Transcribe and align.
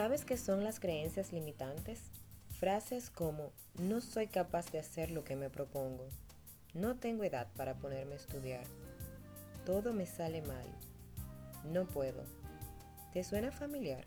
¿Sabes 0.00 0.24
qué 0.24 0.38
son 0.38 0.64
las 0.64 0.80
creencias 0.80 1.30
limitantes? 1.30 2.00
Frases 2.58 3.10
como 3.10 3.52
no 3.74 4.00
soy 4.00 4.28
capaz 4.28 4.72
de 4.72 4.78
hacer 4.78 5.10
lo 5.10 5.24
que 5.24 5.36
me 5.36 5.50
propongo, 5.50 6.08
no 6.72 6.96
tengo 6.96 7.22
edad 7.22 7.48
para 7.54 7.74
ponerme 7.74 8.14
a 8.14 8.16
estudiar, 8.16 8.64
todo 9.66 9.92
me 9.92 10.06
sale 10.06 10.40
mal, 10.40 10.64
no 11.70 11.84
puedo. 11.84 12.24
¿Te 13.12 13.22
suena 13.24 13.52
familiar? 13.52 14.02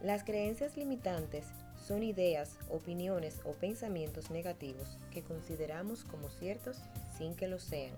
Las 0.00 0.22
creencias 0.22 0.76
limitantes 0.76 1.46
son 1.84 2.04
ideas, 2.04 2.56
opiniones 2.70 3.40
o 3.44 3.50
pensamientos 3.50 4.30
negativos 4.30 4.96
que 5.10 5.24
consideramos 5.24 6.04
como 6.04 6.30
ciertos 6.30 6.76
sin 7.18 7.34
que 7.34 7.48
lo 7.48 7.58
sean. 7.58 7.96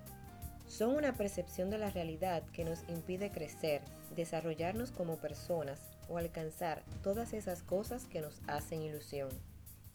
Son 0.69 0.95
una 0.95 1.17
percepción 1.17 1.71
de 1.71 1.79
la 1.79 1.91
realidad 1.91 2.43
que 2.53 2.65
nos 2.65 2.81
impide 2.89 3.31
crecer, 3.31 3.83
desarrollarnos 4.15 4.91
como 4.91 5.17
personas 5.17 5.81
o 6.09 6.19
alcanzar 6.19 6.83
todas 7.03 7.33
esas 7.33 7.63
cosas 7.63 8.05
que 8.07 8.21
nos 8.21 8.41
hacen 8.47 8.83
ilusión. 8.83 9.29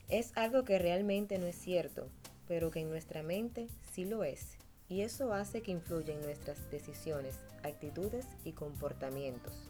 Es 0.07 0.31
algo 0.35 0.63
que 0.63 0.79
realmente 0.79 1.37
no 1.37 1.45
es 1.45 1.55
cierto, 1.55 2.07
pero 2.47 2.71
que 2.71 2.79
en 2.79 2.89
nuestra 2.89 3.21
mente 3.21 3.67
sí 3.91 4.05
lo 4.05 4.23
es, 4.23 4.57
y 4.89 5.01
eso 5.01 5.33
hace 5.33 5.61
que 5.61 5.71
influya 5.71 6.13
en 6.13 6.21
nuestras 6.21 6.69
decisiones, 6.69 7.39
actitudes 7.63 8.25
y 8.43 8.53
comportamientos. 8.53 9.69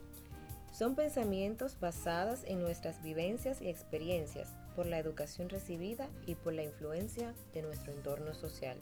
Son 0.72 0.96
pensamientos 0.96 1.80
basados 1.80 2.44
en 2.46 2.62
nuestras 2.62 3.04
vivencias 3.04 3.62
y 3.62 3.70
experiencias 3.70 4.50
por 4.76 4.86
la 4.86 5.00
educación 5.00 5.50
recibida 5.50 6.10
y 6.26 6.36
por 6.36 6.54
la 6.54 6.64
influencia 6.64 7.34
de 7.54 7.62
nuestro 7.62 7.92
entorno 7.92 8.34
social. 8.34 8.78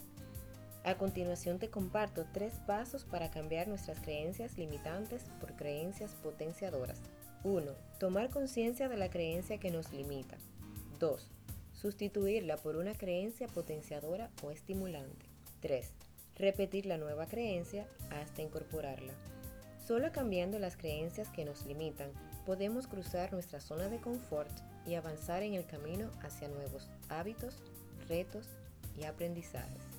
A 0.84 0.96
continuación 0.96 1.60
te 1.60 1.70
comparto 1.70 2.26
tres 2.32 2.54
pasos 2.66 3.04
para 3.04 3.30
cambiar 3.30 3.68
nuestras 3.68 4.00
creencias 4.00 4.58
limitantes 4.58 5.26
por 5.40 5.56
creencias 5.56 6.16
potenciadoras. 6.16 7.02
1. 7.44 7.72
Tomar 8.00 8.30
conciencia 8.30 8.88
de 8.88 8.98
la 8.98 9.10
creencia 9.10 9.60
que 9.60 9.72
nos 9.72 9.92
limita. 9.92 10.38
2. 11.00 11.32
Sustituirla 11.74 12.58
por 12.58 12.78
una 12.78 12.94
creencia 12.94 13.48
potenciadora 13.48 14.30
o 14.42 14.52
estimulante. 14.52 15.26
3. 15.62 15.92
Repetir 16.36 16.86
la 16.86 16.98
nueva 16.98 17.28
creencia 17.28 17.86
hasta 18.10 18.42
incorporarla. 18.42 19.14
Solo 19.86 20.12
cambiando 20.14 20.60
las 20.60 20.78
creencias 20.78 21.28
que 21.30 21.44
nos 21.44 21.66
limitan, 21.66 22.12
podemos 22.46 22.88
cruzar 22.88 23.34
nuestra 23.34 23.60
zona 23.60 23.90
de 23.90 24.00
confort 24.00 24.52
y 24.86 24.96
avanzar 24.96 25.44
en 25.44 25.56
el 25.56 25.66
camino 25.66 26.10
hacia 26.22 26.48
nuevos 26.48 26.90
hábitos, 27.10 27.58
retos 28.08 28.48
y 28.98 29.04
aprendizajes. 29.04 29.99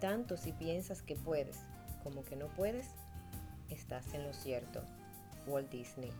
Tanto 0.00 0.36
si 0.36 0.52
piensas 0.52 1.02
que 1.02 1.14
puedes 1.14 1.58
como 2.02 2.24
que 2.24 2.34
no 2.34 2.48
puedes, 2.48 2.86
estás 3.68 4.14
en 4.14 4.24
lo 4.24 4.32
cierto. 4.32 4.82
Walt 5.46 5.70
Disney 5.70 6.10